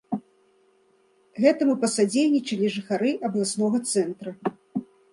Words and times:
Гэтаму 1.43 1.77
пасадзейнічалі 1.85 2.73
жыхары 2.79 3.15
абласнога 3.31 3.87
цэнтра. 3.91 4.31